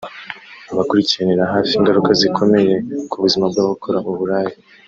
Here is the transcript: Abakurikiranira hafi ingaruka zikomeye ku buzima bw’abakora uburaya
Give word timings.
Abakurikiranira 0.71 1.43
hafi 1.53 1.71
ingaruka 1.79 2.11
zikomeye 2.21 2.73
ku 3.09 3.15
buzima 3.23 3.45
bw’abakora 3.51 3.97
uburaya 4.09 4.55